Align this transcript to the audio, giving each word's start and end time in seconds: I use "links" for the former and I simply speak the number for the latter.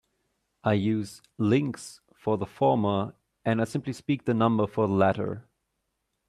I 0.63 0.73
use 0.73 1.21
"links" 1.37 2.01
for 2.15 2.35
the 2.35 2.47
former 2.47 3.13
and 3.45 3.61
I 3.61 3.65
simply 3.65 3.93
speak 3.93 4.25
the 4.25 4.33
number 4.33 4.65
for 4.65 4.87
the 4.87 4.93
latter. 4.95 5.45